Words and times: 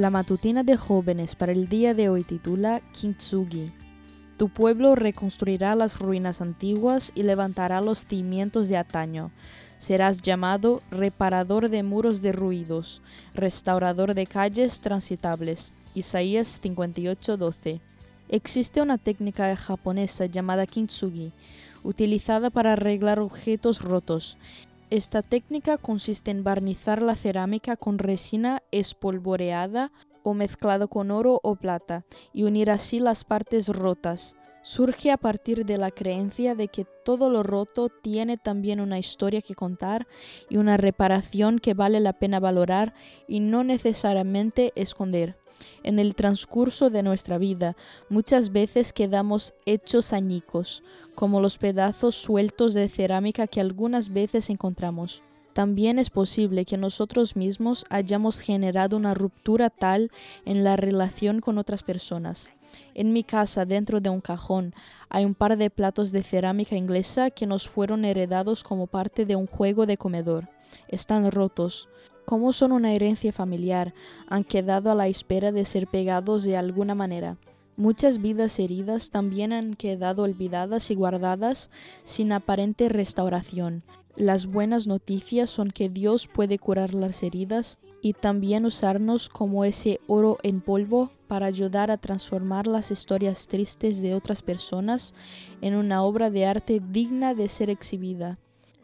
La 0.00 0.08
matutina 0.08 0.62
de 0.62 0.78
jóvenes 0.78 1.34
para 1.34 1.52
el 1.52 1.68
día 1.68 1.92
de 1.92 2.08
hoy 2.08 2.24
titula 2.24 2.80
Kintsugi. 2.92 3.70
Tu 4.38 4.48
pueblo 4.48 4.94
reconstruirá 4.94 5.74
las 5.74 5.98
ruinas 5.98 6.40
antiguas 6.40 7.12
y 7.14 7.22
levantará 7.22 7.82
los 7.82 8.06
cimientos 8.06 8.68
de 8.68 8.78
antaño. 8.78 9.30
Serás 9.76 10.22
llamado 10.22 10.80
reparador 10.90 11.68
de 11.68 11.82
muros 11.82 12.22
derruidos, 12.22 13.02
restaurador 13.34 14.14
de 14.14 14.26
calles 14.26 14.80
transitables. 14.80 15.74
Isaías 15.94 16.62
58:12. 16.62 17.82
Existe 18.30 18.80
una 18.80 18.96
técnica 18.96 19.54
japonesa 19.54 20.24
llamada 20.24 20.64
kintsugi, 20.64 21.34
utilizada 21.82 22.48
para 22.48 22.72
arreglar 22.72 23.18
objetos 23.18 23.82
rotos. 23.82 24.38
Esta 24.90 25.22
técnica 25.22 25.78
consiste 25.78 26.32
en 26.32 26.42
barnizar 26.42 27.00
la 27.00 27.14
cerámica 27.14 27.76
con 27.76 27.98
resina 28.00 28.64
espolvoreada 28.72 29.92
o 30.24 30.34
mezclado 30.34 30.88
con 30.88 31.12
oro 31.12 31.38
o 31.44 31.54
plata 31.54 32.04
y 32.32 32.42
unir 32.42 32.72
así 32.72 32.98
las 32.98 33.22
partes 33.22 33.68
rotas. 33.68 34.34
Surge 34.62 35.12
a 35.12 35.16
partir 35.16 35.64
de 35.64 35.78
la 35.78 35.92
creencia 35.92 36.56
de 36.56 36.66
que 36.66 36.86
todo 37.04 37.30
lo 37.30 37.44
roto 37.44 37.88
tiene 37.88 38.36
también 38.36 38.80
una 38.80 38.98
historia 38.98 39.42
que 39.42 39.54
contar 39.54 40.08
y 40.48 40.56
una 40.56 40.76
reparación 40.76 41.60
que 41.60 41.72
vale 41.72 42.00
la 42.00 42.14
pena 42.14 42.40
valorar 42.40 42.92
y 43.28 43.38
no 43.38 43.62
necesariamente 43.62 44.72
esconder. 44.74 45.39
En 45.82 45.98
el 45.98 46.14
transcurso 46.14 46.90
de 46.90 47.02
nuestra 47.02 47.38
vida 47.38 47.76
muchas 48.08 48.52
veces 48.52 48.92
quedamos 48.92 49.54
hechos 49.66 50.12
añicos, 50.12 50.82
como 51.14 51.40
los 51.40 51.58
pedazos 51.58 52.16
sueltos 52.16 52.74
de 52.74 52.88
cerámica 52.88 53.46
que 53.46 53.60
algunas 53.60 54.12
veces 54.12 54.50
encontramos. 54.50 55.22
También 55.52 55.98
es 55.98 56.10
posible 56.10 56.64
que 56.64 56.76
nosotros 56.76 57.36
mismos 57.36 57.84
hayamos 57.90 58.38
generado 58.38 58.96
una 58.96 59.14
ruptura 59.14 59.68
tal 59.68 60.10
en 60.44 60.64
la 60.64 60.76
relación 60.76 61.40
con 61.40 61.58
otras 61.58 61.82
personas. 61.82 62.50
En 62.94 63.12
mi 63.12 63.24
casa, 63.24 63.64
dentro 63.64 64.00
de 64.00 64.10
un 64.10 64.20
cajón, 64.20 64.74
hay 65.08 65.24
un 65.24 65.34
par 65.34 65.56
de 65.56 65.70
platos 65.70 66.12
de 66.12 66.22
cerámica 66.22 66.76
inglesa 66.76 67.30
que 67.30 67.46
nos 67.46 67.68
fueron 67.68 68.04
heredados 68.04 68.62
como 68.62 68.86
parte 68.86 69.26
de 69.26 69.36
un 69.36 69.46
juego 69.46 69.86
de 69.86 69.96
comedor. 69.96 70.48
Están 70.88 71.30
rotos. 71.30 71.88
Como 72.24 72.52
son 72.52 72.72
una 72.72 72.92
herencia 72.92 73.32
familiar, 73.32 73.94
han 74.28 74.44
quedado 74.44 74.90
a 74.90 74.94
la 74.94 75.08
espera 75.08 75.52
de 75.52 75.64
ser 75.64 75.86
pegados 75.86 76.44
de 76.44 76.56
alguna 76.56 76.94
manera. 76.94 77.36
Muchas 77.76 78.20
vidas 78.20 78.58
heridas 78.58 79.10
también 79.10 79.52
han 79.52 79.74
quedado 79.74 80.24
olvidadas 80.24 80.90
y 80.90 80.94
guardadas 80.94 81.70
sin 82.04 82.30
aparente 82.32 82.88
restauración. 82.88 83.82
Las 84.16 84.46
buenas 84.46 84.86
noticias 84.86 85.48
son 85.48 85.70
que 85.70 85.88
Dios 85.88 86.28
puede 86.28 86.58
curar 86.58 86.92
las 86.92 87.22
heridas 87.22 87.78
y 88.02 88.12
también 88.12 88.66
usarnos 88.66 89.28
como 89.28 89.64
ese 89.64 90.00
oro 90.06 90.38
en 90.42 90.60
polvo 90.60 91.10
para 91.26 91.46
ayudar 91.46 91.90
a 91.90 91.96
transformar 91.96 92.66
las 92.66 92.90
historias 92.90 93.46
tristes 93.48 94.02
de 94.02 94.14
otras 94.14 94.42
personas 94.42 95.14
en 95.60 95.74
una 95.74 96.02
obra 96.02 96.30
de 96.30 96.46
arte 96.46 96.82
digna 96.90 97.34
de 97.34 97.48
ser 97.48 97.70
exhibida. 97.70 98.38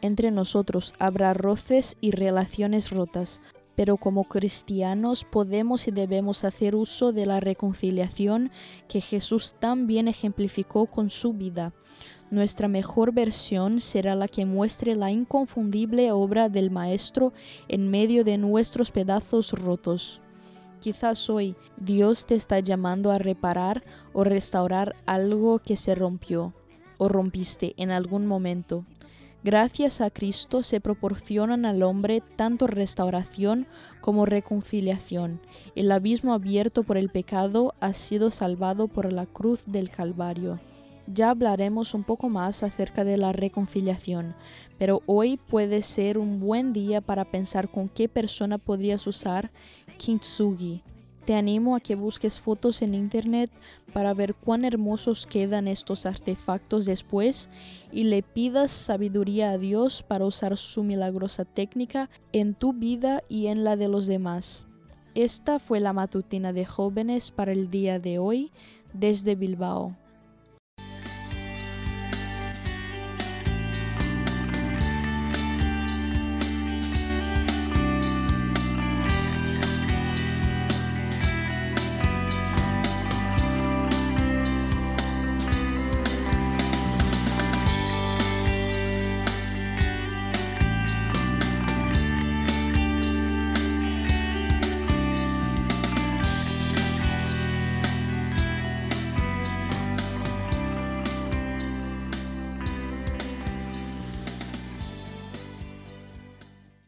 Entre 0.00 0.30
nosotros 0.30 0.94
habrá 0.98 1.34
roces 1.34 1.96
y 2.00 2.12
relaciones 2.12 2.90
rotas, 2.90 3.40
pero 3.74 3.96
como 3.96 4.24
cristianos 4.24 5.24
podemos 5.24 5.86
y 5.86 5.92
debemos 5.92 6.44
hacer 6.44 6.74
uso 6.74 7.12
de 7.12 7.26
la 7.26 7.40
reconciliación 7.40 8.50
que 8.88 9.00
Jesús 9.00 9.54
también 9.58 10.08
ejemplificó 10.08 10.86
con 10.86 11.10
su 11.10 11.32
vida. 11.32 11.72
Nuestra 12.30 12.68
mejor 12.68 13.12
versión 13.12 13.80
será 13.80 14.14
la 14.14 14.28
que 14.28 14.44
muestre 14.46 14.94
la 14.96 15.10
inconfundible 15.10 16.12
obra 16.12 16.48
del 16.48 16.70
Maestro 16.70 17.32
en 17.68 17.90
medio 17.90 18.22
de 18.24 18.36
nuestros 18.36 18.90
pedazos 18.90 19.52
rotos. 19.52 20.20
Quizás 20.80 21.30
hoy 21.30 21.56
Dios 21.76 22.26
te 22.26 22.34
está 22.34 22.60
llamando 22.60 23.10
a 23.10 23.18
reparar 23.18 23.82
o 24.12 24.24
restaurar 24.24 24.94
algo 25.06 25.58
que 25.58 25.76
se 25.76 25.94
rompió 25.94 26.52
o 26.98 27.08
rompiste 27.08 27.74
en 27.76 27.90
algún 27.90 28.26
momento. 28.26 28.84
Gracias 29.44 30.00
a 30.00 30.10
Cristo 30.10 30.64
se 30.64 30.80
proporcionan 30.80 31.64
al 31.64 31.84
hombre 31.84 32.22
tanto 32.34 32.66
restauración 32.66 33.66
como 34.00 34.26
reconciliación. 34.26 35.40
El 35.76 35.92
abismo 35.92 36.32
abierto 36.34 36.82
por 36.82 36.96
el 36.96 37.08
pecado 37.08 37.72
ha 37.78 37.92
sido 37.92 38.32
salvado 38.32 38.88
por 38.88 39.12
la 39.12 39.26
cruz 39.26 39.62
del 39.66 39.90
Calvario. 39.90 40.58
Ya 41.06 41.30
hablaremos 41.30 41.94
un 41.94 42.02
poco 42.02 42.28
más 42.28 42.64
acerca 42.64 43.04
de 43.04 43.16
la 43.16 43.32
reconciliación, 43.32 44.34
pero 44.76 45.02
hoy 45.06 45.36
puede 45.36 45.82
ser 45.82 46.18
un 46.18 46.40
buen 46.40 46.72
día 46.72 47.00
para 47.00 47.24
pensar 47.24 47.70
con 47.70 47.88
qué 47.88 48.08
persona 48.08 48.58
podrías 48.58 49.06
usar 49.06 49.50
kintsugi. 49.98 50.82
Te 51.28 51.34
animo 51.34 51.76
a 51.76 51.80
que 51.80 51.94
busques 51.94 52.40
fotos 52.40 52.80
en 52.80 52.94
internet 52.94 53.50
para 53.92 54.14
ver 54.14 54.34
cuán 54.34 54.64
hermosos 54.64 55.26
quedan 55.26 55.68
estos 55.68 56.06
artefactos 56.06 56.86
después 56.86 57.50
y 57.92 58.04
le 58.04 58.22
pidas 58.22 58.70
sabiduría 58.70 59.50
a 59.50 59.58
Dios 59.58 60.02
para 60.02 60.24
usar 60.24 60.56
su 60.56 60.84
milagrosa 60.84 61.44
técnica 61.44 62.08
en 62.32 62.54
tu 62.54 62.72
vida 62.72 63.20
y 63.28 63.48
en 63.48 63.62
la 63.62 63.76
de 63.76 63.88
los 63.88 64.06
demás. 64.06 64.64
Esta 65.14 65.58
fue 65.58 65.80
la 65.80 65.92
matutina 65.92 66.54
de 66.54 66.64
jóvenes 66.64 67.30
para 67.30 67.52
el 67.52 67.68
día 67.68 67.98
de 67.98 68.18
hoy 68.18 68.50
desde 68.94 69.34
Bilbao. 69.34 69.94